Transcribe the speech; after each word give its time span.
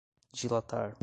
dilatar 0.33 0.95